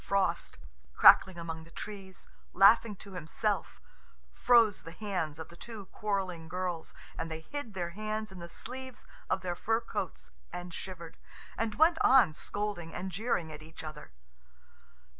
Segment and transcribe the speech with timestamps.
[0.01, 0.57] ]Frost,
[0.95, 3.79] crackling among the trees, laughing to himself,
[4.33, 8.49] froze the hands of the two quarrelling girls, and they hid their hands in the
[8.49, 11.17] sleeves of their fur coats and shivered,
[11.55, 14.09] and went on scolding and jeering at each other.